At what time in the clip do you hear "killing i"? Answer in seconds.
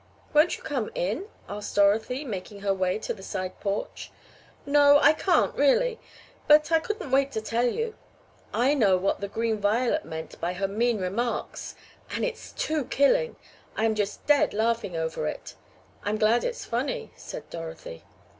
12.85-13.85